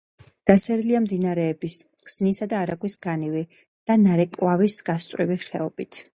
[0.51, 1.75] დასერილია მდინარეების
[2.07, 6.05] ქსნისა და არაგვის განივი და ნარეკვავის გასწვრივი ხეობებით.